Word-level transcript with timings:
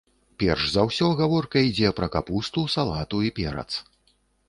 Перш 0.43 0.63
за 0.75 0.85
ўсё 0.87 1.09
гаворка 1.19 1.63
ідзе 1.69 1.93
пра 2.01 2.07
капусту, 2.17 2.67
салату 2.79 3.25
і 3.29 3.35
перац. 3.41 3.71